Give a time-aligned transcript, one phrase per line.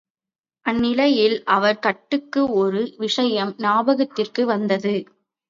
[0.65, 4.95] அந்நிலையில் அவர்கட்கு ஒரு விஷயம் ஞாபகத்திற்கு வந்தது.